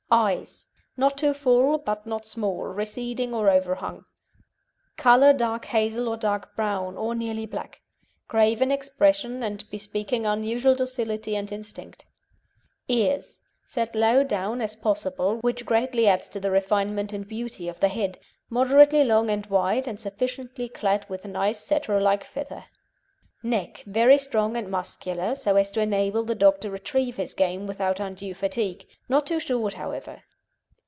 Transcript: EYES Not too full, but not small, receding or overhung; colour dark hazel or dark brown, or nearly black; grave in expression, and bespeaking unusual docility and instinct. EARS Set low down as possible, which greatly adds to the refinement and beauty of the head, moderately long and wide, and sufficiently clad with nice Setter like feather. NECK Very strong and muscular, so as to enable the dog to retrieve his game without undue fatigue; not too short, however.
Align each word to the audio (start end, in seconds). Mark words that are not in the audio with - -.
EYES 0.13 0.67
Not 0.97 1.17
too 1.17 1.33
full, 1.33 1.77
but 1.77 2.05
not 2.05 2.25
small, 2.25 2.63
receding 2.63 3.33
or 3.33 3.49
overhung; 3.49 4.03
colour 4.97 5.31
dark 5.31 5.63
hazel 5.63 6.09
or 6.09 6.17
dark 6.17 6.53
brown, 6.53 6.97
or 6.97 7.15
nearly 7.15 7.45
black; 7.45 7.81
grave 8.27 8.61
in 8.61 8.71
expression, 8.71 9.41
and 9.41 9.63
bespeaking 9.69 10.25
unusual 10.25 10.75
docility 10.75 11.33
and 11.37 11.49
instinct. 11.49 12.05
EARS 12.89 13.39
Set 13.65 13.95
low 13.95 14.21
down 14.21 14.59
as 14.59 14.75
possible, 14.75 15.37
which 15.37 15.65
greatly 15.65 16.09
adds 16.09 16.27
to 16.27 16.41
the 16.41 16.51
refinement 16.51 17.13
and 17.13 17.25
beauty 17.25 17.69
of 17.69 17.79
the 17.79 17.87
head, 17.87 18.19
moderately 18.49 19.05
long 19.05 19.29
and 19.29 19.45
wide, 19.45 19.87
and 19.87 19.97
sufficiently 19.97 20.67
clad 20.67 21.05
with 21.07 21.23
nice 21.23 21.61
Setter 21.61 22.01
like 22.01 22.25
feather. 22.25 22.65
NECK 23.43 23.83
Very 23.87 24.19
strong 24.19 24.55
and 24.55 24.69
muscular, 24.69 25.33
so 25.33 25.55
as 25.55 25.71
to 25.71 25.81
enable 25.81 26.21
the 26.21 26.35
dog 26.35 26.59
to 26.59 26.69
retrieve 26.69 27.17
his 27.17 27.33
game 27.33 27.65
without 27.65 27.99
undue 27.99 28.35
fatigue; 28.35 28.85
not 29.09 29.25
too 29.25 29.39
short, 29.39 29.73
however. 29.73 30.21